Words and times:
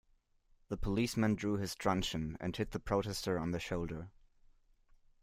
The 0.69 0.77
policeman 0.77 1.35
drew 1.35 1.57
his 1.57 1.75
truncheon, 1.75 2.35
and 2.39 2.57
hit 2.57 2.71
the 2.71 2.79
protester 2.79 3.37
on 3.37 3.51
the 3.51 3.59
shoulder 3.59 4.09